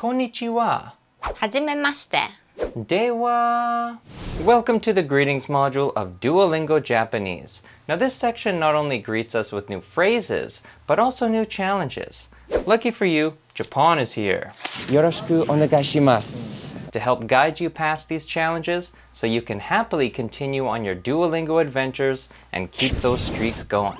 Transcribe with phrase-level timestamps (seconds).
[0.00, 0.92] Konnichiwa.
[1.20, 2.30] Hajimemashite.
[2.86, 3.98] Dewa!
[4.46, 7.64] Welcome to the greetings module of Duolingo Japanese.
[7.86, 12.30] Now this section not only greets us with new phrases, but also new challenges.
[12.64, 14.54] Lucky for you, Japan is here.
[14.88, 16.92] Yoroshiku onegaishimasu.
[16.92, 21.60] To help guide you past these challenges so you can happily continue on your Duolingo
[21.60, 23.98] adventures and keep those streaks going.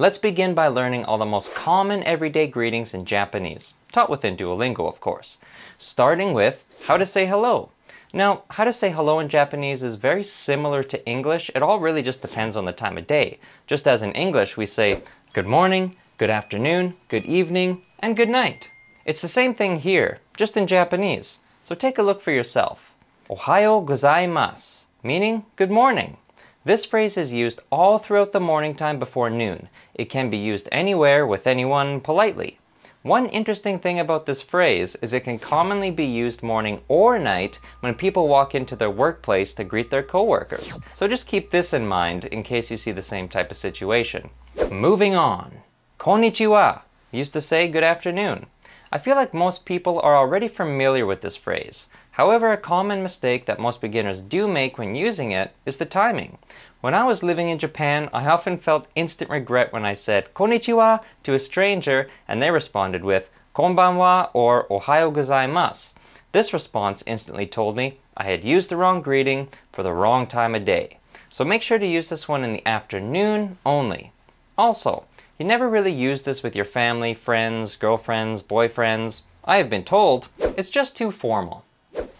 [0.00, 4.88] Let's begin by learning all the most common everyday greetings in Japanese, taught within Duolingo,
[4.88, 5.36] of course.
[5.76, 7.68] Starting with how to say hello.
[8.14, 11.50] Now, how to say hello in Japanese is very similar to English.
[11.54, 13.40] It all really just depends on the time of day.
[13.66, 15.02] Just as in English, we say
[15.34, 18.70] good morning, good afternoon, good evening, and good night.
[19.04, 21.40] It's the same thing here, just in Japanese.
[21.62, 22.94] So take a look for yourself.
[23.28, 26.16] Ohayo gozaimasu, meaning good morning.
[26.62, 29.70] This phrase is used all throughout the morning time before noon.
[29.94, 32.58] It can be used anywhere with anyone politely.
[33.00, 37.60] One interesting thing about this phrase is it can commonly be used morning or night
[37.80, 40.78] when people walk into their workplace to greet their coworkers.
[40.92, 44.28] So just keep this in mind in case you see the same type of situation.
[44.70, 45.62] Moving on.
[45.98, 48.46] Konnichiwa used to say good afternoon.
[48.92, 51.88] I feel like most people are already familiar with this phrase.
[52.20, 56.36] However, a common mistake that most beginners do make when using it is the timing.
[56.82, 61.02] When I was living in Japan, I often felt instant regret when I said konnichiwa
[61.22, 65.94] to a stranger and they responded with konbanwa or ohayo gozaimasu.
[66.32, 70.54] This response instantly told me I had used the wrong greeting for the wrong time
[70.54, 70.98] of day.
[71.30, 74.12] So make sure to use this one in the afternoon only.
[74.58, 75.04] Also,
[75.38, 79.22] you never really use this with your family, friends, girlfriends, boyfriends.
[79.46, 81.64] I have been told it's just too formal.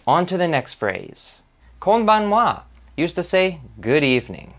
[0.07, 1.43] On to the next phrase.
[1.81, 2.63] Konbanwa
[2.97, 4.55] used to say good evening.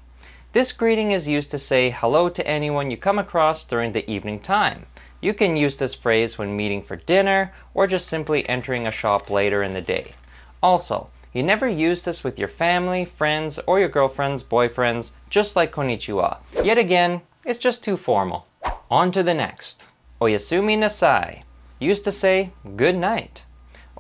[0.54, 4.40] This greeting is used to say hello to anyone you come across during the evening
[4.40, 4.86] time.
[5.22, 9.30] You can use this phrase when meeting for dinner or just simply entering a shop
[9.30, 10.14] later in the day.
[10.62, 15.72] Also, you never use this with your family, friends, or your girlfriends, boyfriends, just like
[15.72, 16.38] konnichiwa.
[16.64, 18.48] Yet again, it's just too formal.
[18.90, 19.88] On to the next.
[20.20, 21.44] Oyasumi nasai
[21.80, 23.46] used to say good night.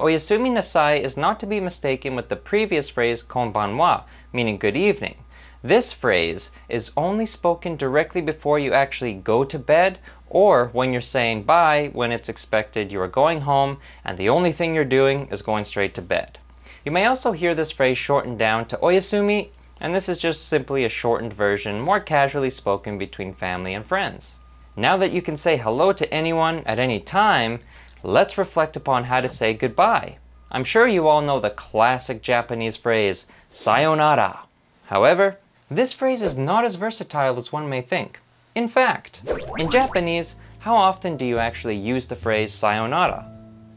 [0.01, 5.23] Oyasumi nasai is not to be mistaken with the previous phrase konbanwa, meaning good evening.
[5.61, 11.01] This phrase is only spoken directly before you actually go to bed or when you're
[11.01, 15.27] saying bye when it's expected you are going home and the only thing you're doing
[15.27, 16.39] is going straight to bed.
[16.83, 20.83] You may also hear this phrase shortened down to oyasumi, and this is just simply
[20.83, 24.39] a shortened version, more casually spoken between family and friends.
[24.75, 27.59] Now that you can say hello to anyone at any time,
[28.03, 30.17] let's reflect upon how to say goodbye.
[30.51, 34.41] I'm sure you all know the classic Japanese phrase, sayonara.
[34.87, 35.37] However,
[35.69, 38.19] this phrase is not as versatile as one may think.
[38.53, 39.21] In fact,
[39.57, 43.25] in Japanese, how often do you actually use the phrase sayonara?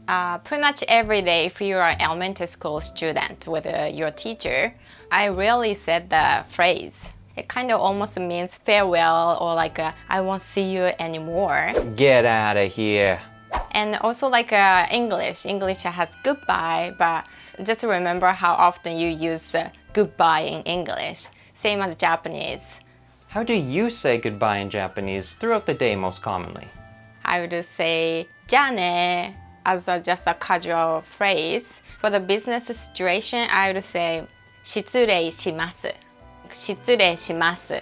[0.07, 4.73] Uh, pretty much every day, if you're an elementary school student with uh, your teacher,
[5.09, 7.13] I rarely said the phrase.
[7.37, 11.71] It kind of almost means farewell or like uh, I won't see you anymore.
[11.95, 13.19] Get out of here.
[13.72, 17.24] And also like uh, English, English has goodbye, but
[17.64, 21.28] just remember how often you use uh, goodbye in English.
[21.52, 22.80] Same as Japanese.
[23.28, 26.66] How do you say goodbye in Japanese throughout the day most commonly?
[27.24, 31.80] I would say じゃあね as a, just a casual phrase.
[32.00, 34.26] For the business situation, I would say
[34.62, 35.94] 失礼します。
[36.50, 37.74] 失礼します。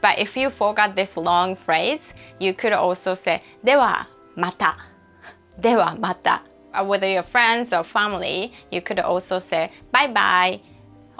[0.00, 4.76] But if you forgot this long phrase, you could also say ではまた。
[5.58, 6.42] ではまた。
[6.72, 10.60] Uh, With your friends or family, you could also say bye bye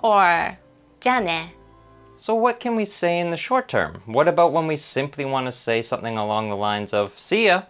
[0.02, 0.56] or
[1.00, 1.54] じゃあね。
[2.16, 4.00] So, what can we say in the short term?
[4.06, 7.64] What about when we simply want to say something along the lines of see ya?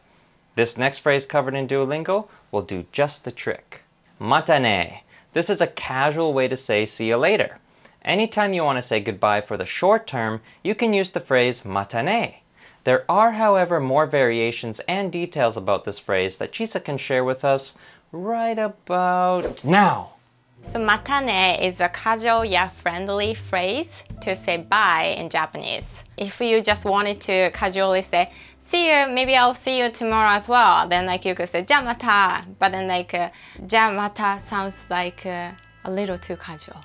[0.54, 3.82] This next phrase covered in Duolingo will do just the trick.
[4.20, 5.00] Matane.
[5.32, 7.58] This is a casual way to say see you later.
[8.04, 11.64] Anytime you want to say goodbye for the short term, you can use the phrase
[11.64, 12.34] matane.
[12.83, 17.43] There are, however, more variations and details about this phrase that Chisa can share with
[17.43, 17.77] us
[18.11, 20.13] right about now.
[20.61, 26.03] So matane is a casual yet friendly phrase to say bye in Japanese.
[26.17, 30.49] If you just wanted to casually say see you, maybe I'll see you tomorrow as
[30.49, 33.29] well, then like you could say jamata, but then like uh,
[33.61, 35.51] jamata sounds like uh,
[35.85, 36.81] a little too casual.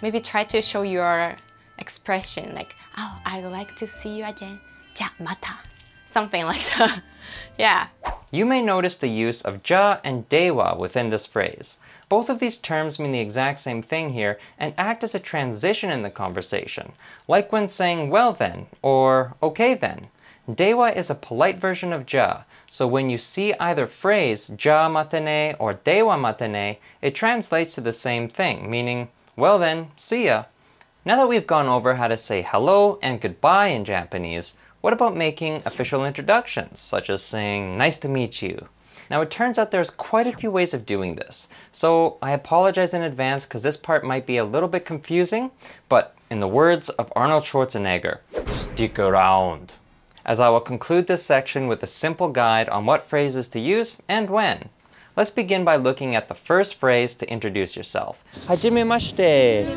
[0.00, 1.36] Maybe try to show your
[1.78, 4.58] expression like oh, I'd like to see you again
[5.00, 5.54] ja mata,
[6.06, 7.02] something like that.
[7.58, 7.88] yeah.
[8.30, 11.78] You may notice the use of ja and dewa within this phrase.
[12.08, 15.90] Both of these terms mean the exact same thing here and act as a transition
[15.90, 16.92] in the conversation,
[17.26, 20.08] like when saying well then or okay then.
[20.52, 25.54] Dewa is a polite version of ja, so when you see either phrase ja matene
[25.58, 30.44] or dewa matene, it translates to the same thing, meaning well then, see ya.
[31.04, 35.16] Now that we've gone over how to say hello and goodbye in Japanese, what about
[35.16, 38.68] making official introductions, such as saying nice to meet you?
[39.10, 42.92] Now it turns out there's quite a few ways of doing this, so I apologize
[42.92, 45.50] in advance because this part might be a little bit confusing,
[45.88, 49.72] but in the words of Arnold Schwarzenegger, stick around.
[50.26, 54.02] As I will conclude this section with a simple guide on what phrases to use
[54.08, 54.68] and when.
[55.16, 58.22] Let's begin by looking at the first phrase to introduce yourself.
[58.46, 59.74] Hajimemashite.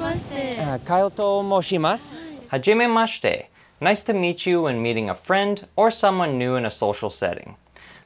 [0.60, 2.42] Uh, Kyle to moshimasu.
[2.50, 3.46] Hajimemashite.
[3.84, 7.56] Nice to meet you when meeting a friend or someone new in a social setting.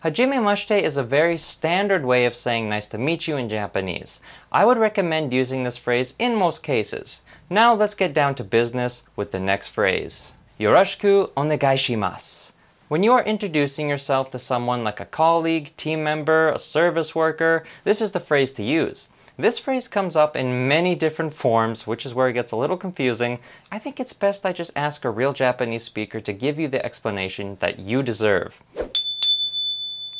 [0.06, 4.22] Hajime Hajimemashite is a very standard way of saying nice to meet you in Japanese.
[4.54, 7.24] I would recommend using this phrase in most cases.
[7.50, 10.36] Now let's get down to business with the next phrase.
[10.58, 12.54] Yoroshiku onegaishimasu.
[12.88, 17.66] When you are introducing yourself to someone like a colleague, team member, a service worker,
[17.84, 19.10] this is the phrase to use.
[19.38, 22.78] This phrase comes up in many different forms, which is where it gets a little
[22.78, 23.40] confusing.
[23.70, 26.84] I think it's best I just ask a real Japanese speaker to give you the
[26.86, 28.64] explanation that you deserve.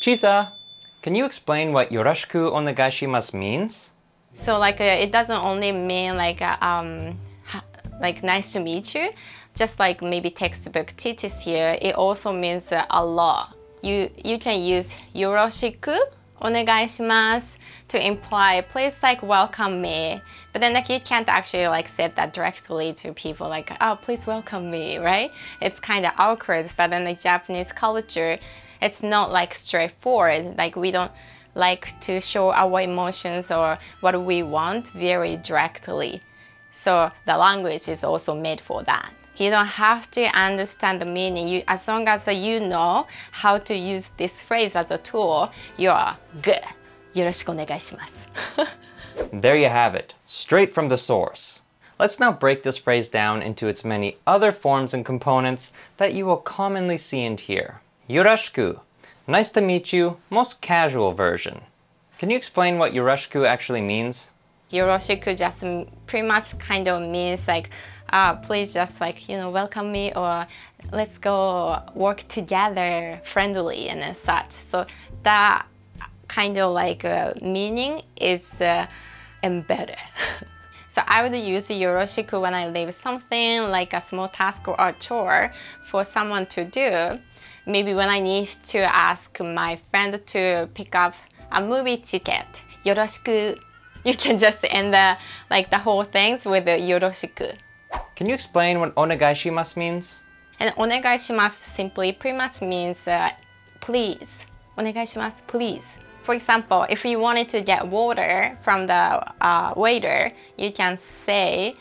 [0.00, 0.52] Chisa,
[1.00, 3.92] can you explain what yoroshiku onegaishimasu means?
[4.34, 7.18] So like uh, it doesn't only mean like uh, um
[8.02, 9.08] like nice to meet you,
[9.54, 11.78] just like maybe textbook teaches here.
[11.80, 13.56] It also means uh, a lot.
[13.82, 15.96] You you can use yoroshiku
[16.40, 17.56] onegaishimasu
[17.88, 20.20] to imply please like welcome me.
[20.52, 24.26] But then like you can't actually like say that directly to people like oh please
[24.26, 25.32] welcome me, right?
[25.60, 26.68] It's kind of awkward.
[26.68, 28.38] So then the Japanese culture,
[28.82, 30.56] it's not like straightforward.
[30.58, 31.12] Like we don't
[31.54, 36.20] like to show our emotions or what we want very directly.
[36.70, 39.12] So the language is also made for that.
[39.37, 41.47] You don't have to understand the meaning.
[41.47, 45.89] You, as long as you know how to use this phrase as a tool, you
[45.89, 46.61] are good.
[47.13, 48.27] よろしくお願いします。
[49.33, 51.63] There you have it, straight from the source.
[51.99, 56.25] Let's now break this phrase down into its many other forms and components that you
[56.25, 57.81] will commonly see and hear.
[58.09, 58.79] Yoroshiku,
[59.27, 61.61] nice to meet you, most casual version.
[62.17, 64.31] Can you explain what yoroshiku actually means?
[64.71, 67.69] Yoroshiku just m- pretty much kind of means like,
[68.10, 70.46] uh, please just like, you know, welcome me or
[70.92, 74.52] let's go work together friendly and such.
[74.52, 74.86] So
[75.22, 75.66] that
[76.28, 78.86] kind of like uh, meaning is uh,
[79.42, 79.96] embedded.
[80.88, 84.92] so I would use yoroshiku when I leave something like a small task or a
[84.92, 85.52] chore
[85.84, 87.18] for someone to do.
[87.66, 91.14] Maybe when I need to ask my friend to pick up
[91.50, 92.64] a movie ticket.
[92.84, 93.58] Yoroshiku.
[94.04, 95.16] You can just end the
[95.50, 97.56] like the whole things with yoroshiku.
[98.14, 100.22] Can you explain what onegaishimasu means?
[100.58, 103.30] And onegaishimasu simply pretty much means uh,
[103.80, 104.46] please.
[104.78, 105.98] Onegaishimasu, please.
[106.22, 111.76] For example, if you wanted to get water from the uh, waiter, you can say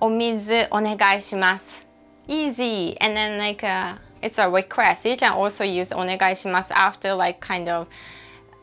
[0.00, 1.84] omizu onegaishimasu.
[2.28, 2.96] Easy.
[3.00, 5.06] And then like uh, it's a request.
[5.06, 7.88] You can also use onegaishimasu after like kind of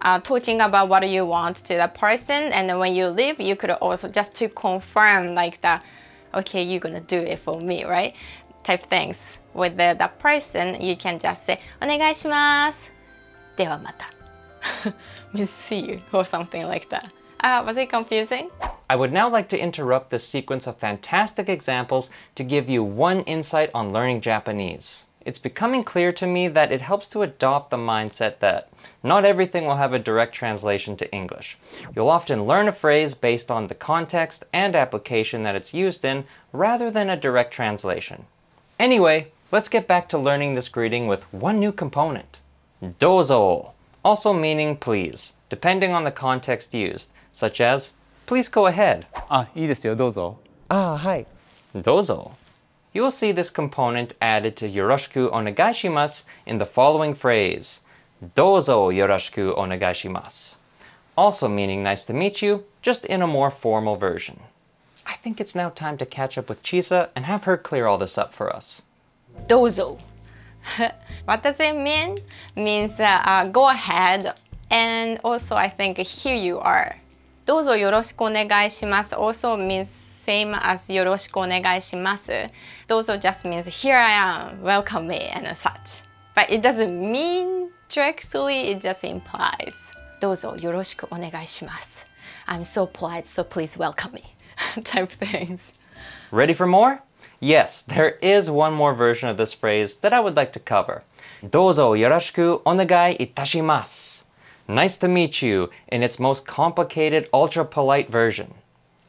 [0.02, 3.56] uh, talking about what you want to the person and then when you leave you
[3.56, 5.82] could also just to confirm like the
[6.35, 8.15] okay you're gonna do it for me right
[8.63, 12.93] type things with the, the person you can just say お願いします
[13.57, 14.09] ではまた
[15.35, 17.11] we'll see you or something like that
[17.43, 18.51] uh, was it confusing?
[18.89, 23.21] I would now like to interrupt this sequence of fantastic examples to give you one
[23.23, 25.09] insight on learning Japanese.
[25.27, 28.69] It's becoming clear to me that it helps to adopt the mindset that
[29.03, 31.57] not everything will have a direct translation to English.
[31.95, 36.25] You'll often learn a phrase based on the context and application that it's used in
[36.53, 38.27] rather than a direct translation.
[38.81, 42.41] Anyway, let's get back to learning this greeting with one new component.
[42.83, 43.71] Dozo,
[44.05, 47.95] also meaning please, depending on the context used, such as
[48.27, 49.07] please go ahead.
[49.29, 50.39] あ、いいですよ、どうぞ。
[50.69, 51.27] Ah, hi.
[51.77, 52.33] Dozo.
[52.98, 57.82] you will see this component added to Yoroshiku onegaishimasu in the following phrase,
[58.36, 60.58] Dozo Yoroshiku onegaishimasu,
[61.16, 64.40] also meaning nice to meet you, just in a more formal version.
[65.06, 68.00] I think it's now time to catch up with Chisa and have her clear all
[68.00, 68.82] this up for us.
[69.46, 70.00] Dozo.
[71.26, 72.18] what does it mean?
[72.56, 74.34] Means uh, go ahead,
[74.72, 76.96] and also I think here you are.
[77.46, 82.33] Dozo yoroshiku onegaishimasu also means same as よろしくお願いします。
[82.87, 86.05] どうぞ just means here I am, welcome me and such.
[86.35, 89.73] But it doesn't mean directly, it just implies
[90.21, 92.07] どうぞよろしくお願いします。
[92.47, 94.23] I'm so polite, so please welcome me.
[94.83, 95.73] type things.
[96.31, 97.01] Ready for more?
[97.41, 101.03] Yes, there is one more version of this phrase that I would like to cover.
[101.43, 104.29] どうぞよろしくお願いいたします.
[104.69, 108.47] Nice to meet you in its most complicated, ultra polite version.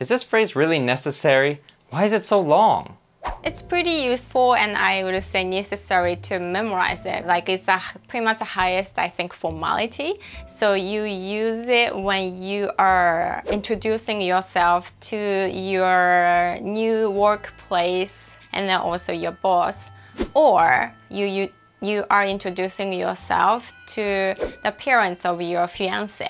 [0.00, 1.61] Is this phrase really necessary?
[1.90, 2.97] Why is it so long?
[3.43, 7.26] It's pretty useful and I would say necessary to memorize it.
[7.26, 10.14] Like it's a, pretty much the highest, I think, formality.
[10.47, 18.78] So you use it when you are introducing yourself to your new workplace and then
[18.78, 19.90] also your boss.
[20.33, 21.49] Or you, you,
[21.81, 26.28] you are introducing yourself to the parents of your fiance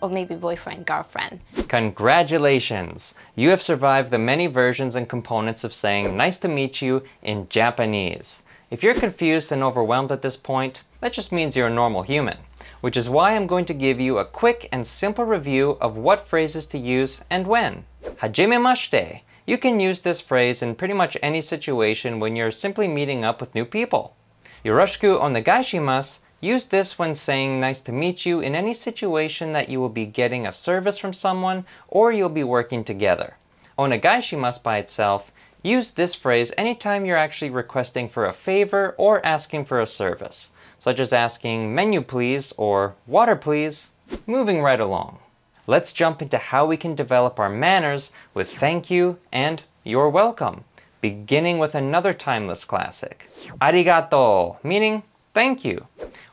[0.00, 1.40] or maybe boyfriend, girlfriend.
[1.68, 3.14] Congratulations!
[3.34, 7.48] You have survived the many versions and components of saying nice to meet you in
[7.48, 8.42] Japanese.
[8.70, 12.38] If you're confused and overwhelmed at this point, that just means you're a normal human,
[12.80, 16.26] which is why I'm going to give you a quick and simple review of what
[16.26, 17.84] phrases to use and when.
[18.20, 19.20] Hajimemashite.
[19.46, 23.40] You can use this phrase in pretty much any situation when you're simply meeting up
[23.40, 24.16] with new people.
[24.64, 29.80] Yoroshiku onegaishimasu Use this when saying nice to meet you in any situation that you
[29.80, 33.36] will be getting a service from someone or you'll be working together.
[33.78, 39.64] Onegaishimasu by itself, use this phrase anytime you're actually requesting for a favor or asking
[39.64, 43.92] for a service, such as asking menu please or water please.
[44.26, 45.18] Moving right along.
[45.66, 50.64] Let's jump into how we can develop our manners with thank you and you're welcome,
[51.00, 53.28] beginning with another timeless classic.
[53.60, 55.02] Arigato, meaning
[55.35, 55.87] thank you.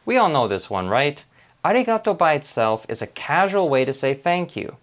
[0.04, 1.24] We all know this one, right?
[1.64, 4.76] Arigato by itself is a casual way to say thank you.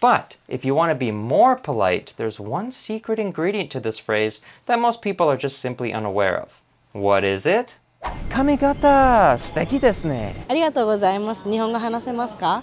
[0.00, 4.42] But if you want to be more polite, there's one secret ingredient to this phrase
[4.66, 6.60] that most people are just simply unaware of.
[6.92, 7.78] What is it?
[8.30, 10.34] 髪型素敵ですね。
[10.48, 11.50] ありがとうございます。
[11.50, 12.62] 日本語話せますか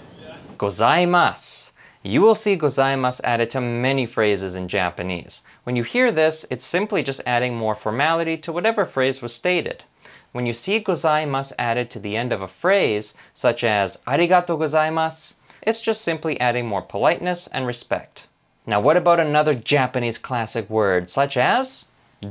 [0.56, 1.74] Gozaimasu.
[2.02, 5.44] You will see gozaimasu added to many phrases in Japanese.
[5.64, 9.82] When you hear this, it's simply just adding more formality to whatever phrase was stated.
[10.31, 15.35] When you see gozaimasu added to the end of a phrase, such as arigato gozaimasu,
[15.61, 18.27] it's just simply adding more politeness and respect.
[18.65, 21.85] Now, what about another Japanese classic word, such as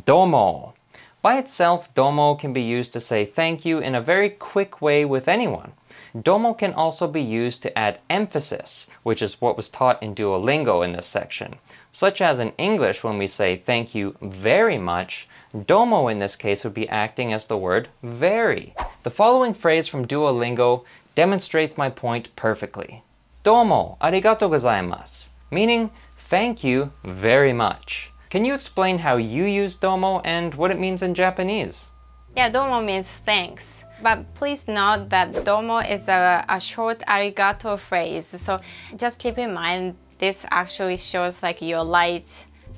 [0.04, 0.74] domo?
[1.22, 5.04] By itself, domo can be used to say thank you in a very quick way
[5.04, 5.72] with anyone.
[6.18, 10.82] Domo can also be used to add emphasis, which is what was taught in Duolingo
[10.82, 11.56] in this section.
[11.92, 15.28] Such as in English, when we say thank you very much,
[15.66, 18.74] Domo in this case would be acting as the word very.
[19.02, 20.84] The following phrase from Duolingo
[21.14, 23.02] demonstrates my point perfectly.
[23.42, 28.10] Domo arigato gozaimasu, meaning thank you very much.
[28.30, 31.90] Can you explain how you use domo and what it means in Japanese?
[32.36, 33.82] Yeah, domo means thanks.
[34.00, 38.26] But please note that domo is a, a short arigato phrase.
[38.26, 38.60] So
[38.96, 42.28] just keep in mind this actually shows like your light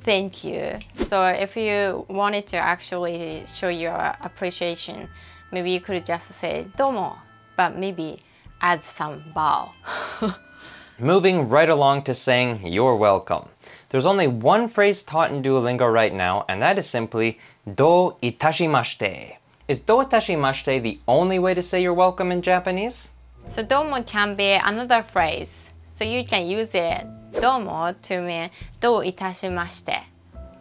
[0.04, 0.78] thank you.
[1.06, 5.06] So if you wanted to actually show your appreciation,
[5.52, 7.18] maybe you could just say domo,
[7.58, 8.20] but maybe
[8.62, 9.70] add some bow.
[10.98, 13.51] Moving right along to saying you're welcome.
[13.92, 19.36] There's only one phrase taught in Duolingo right now, and that is simply do itashimashite.
[19.68, 23.10] Is do itashimashite the only way to say you're welcome in Japanese?
[23.48, 25.68] So domo can be another phrase.
[25.90, 27.06] So you can use it
[27.38, 28.48] domo to mean
[28.80, 30.04] do itashimashite.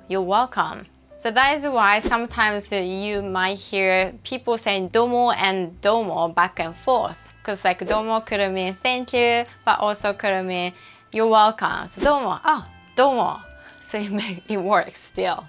[0.09, 0.85] You're welcome.
[1.15, 6.75] So that is why sometimes you might hear people saying domo and domo back and
[6.75, 7.15] forth.
[7.37, 10.73] Because like domo could mean thank you, but also could mean
[11.13, 11.87] you're welcome.
[11.87, 13.41] So domo, oh, domo.
[13.83, 15.47] So it, make, it works still.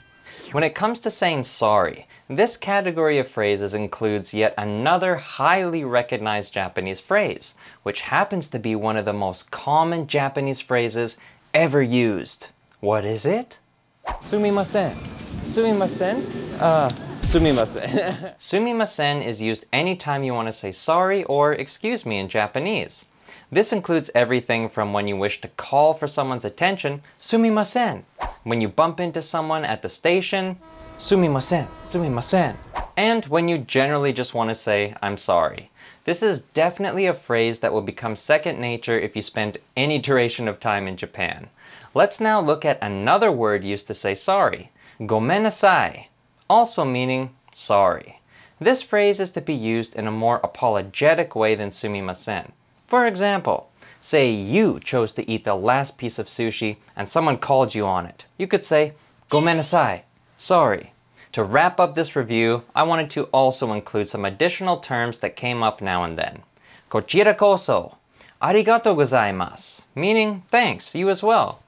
[0.52, 6.54] When it comes to saying sorry, this category of phrases includes yet another highly recognized
[6.54, 11.18] Japanese phrase, which happens to be one of the most common Japanese phrases
[11.52, 12.50] ever used.
[12.80, 13.60] What is it?
[14.06, 14.94] Sumimasen.
[15.40, 16.24] Sumimasen?
[16.60, 18.36] Uh, sumimasen.
[18.38, 23.06] Sumimasen is used anytime you want to say sorry or excuse me in Japanese.
[23.50, 28.04] This includes everything from when you wish to call for someone's attention, sumimasen.
[28.44, 30.58] When you bump into someone at the station,
[30.98, 32.56] sumimasen, sumimasen.
[32.96, 35.70] And when you generally just want to say, I'm sorry.
[36.04, 40.48] This is definitely a phrase that will become second nature if you spend any duration
[40.48, 41.48] of time in Japan.
[41.94, 44.70] Let's now look at another word used to say sorry,
[45.00, 46.06] gomenasai,
[46.48, 48.20] also meaning sorry.
[48.58, 52.52] This phrase is to be used in a more apologetic way than sumimasen.
[52.92, 53.70] For example,
[54.02, 58.04] say you chose to eat the last piece of sushi and someone called you on
[58.04, 58.26] it.
[58.36, 58.92] You could say,
[59.30, 60.02] gomenasai,
[60.36, 60.92] sorry.
[61.32, 65.62] To wrap up this review, I wanted to also include some additional terms that came
[65.62, 66.42] up now and then.
[66.90, 67.96] Kochira koso,
[68.42, 71.62] arigato gozaimasu, meaning thanks, you as well.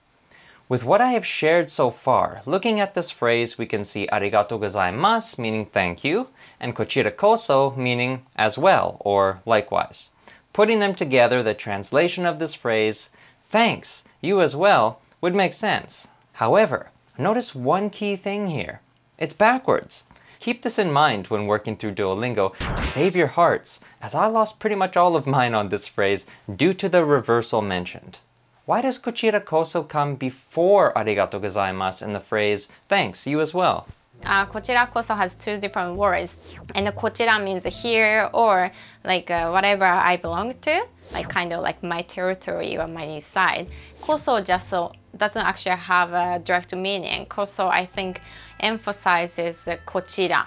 [0.69, 4.61] With what I have shared so far, looking at this phrase, we can see arigato
[4.61, 6.29] gozaimasu meaning thank you,
[6.61, 10.11] and kochira koso meaning as well or likewise.
[10.55, 13.11] Putting them together, the translation of this phrase,
[13.51, 16.09] thanks, you as well, would make sense.
[16.35, 18.81] However, notice one key thing here.
[19.19, 20.05] It's backwards.
[20.39, 24.61] Keep this in mind when working through Duolingo to save your hearts, as I lost
[24.61, 28.21] pretty much all of mine on this phrase due to the reversal mentioned.
[28.65, 33.89] Why does kochira koso come before arigato gozaimasu in the phrase thanks, you as well?
[34.27, 36.37] Uh, kochira koso has two different words,
[36.75, 38.71] and kochira means here or
[39.05, 43.69] like uh, whatever I belong to, like kind of like my territory or my side.
[44.01, 47.27] Koso just so doesn't actually have a direct meaning.
[47.27, 48.21] Koso, I think,
[48.61, 50.47] emphasizes kochira,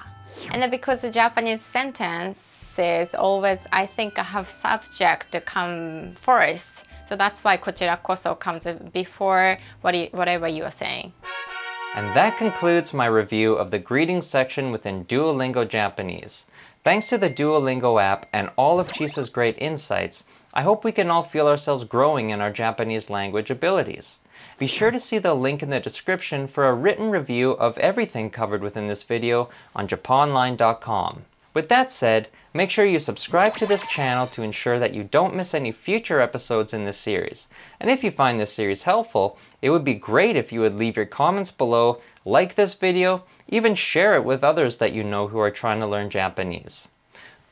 [0.52, 6.84] and because the Japanese sentences always, I think, have subject come first.
[7.08, 11.14] So that's why kochira koso comes before what you, whatever you are saying.
[11.98, 16.46] And that concludes my review of the greetings section within Duolingo Japanese.
[16.84, 20.24] Thanks to the Duolingo app and all of Chisa's great insights,
[20.54, 24.20] I hope we can all feel ourselves growing in our Japanese language abilities.
[24.60, 28.30] Be sure to see the link in the description for a written review of everything
[28.30, 31.26] covered within this video on japonline.com.
[31.56, 32.28] With that said,
[32.58, 36.20] make sure you subscribe to this channel to ensure that you don't miss any future
[36.20, 37.50] episodes in this series.
[37.80, 40.98] And if you find this series helpful, it would be great if you would leave
[40.98, 45.38] your comments below, like this video, even share it with others that you know who
[45.38, 46.90] are trying to learn Japanese.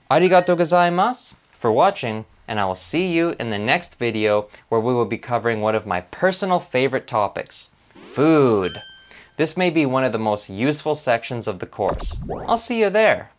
[0.09, 4.95] Arigato gozaimasu for watching, and I will see you in the next video where we
[4.95, 8.81] will be covering one of my personal favorite topics, food.
[9.37, 12.17] This may be one of the most useful sections of the course.
[12.47, 13.34] I'll see you there.